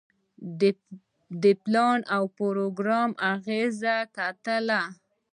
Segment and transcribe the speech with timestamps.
[1.41, 4.67] د پلان او پروګرام اغیزې کتل.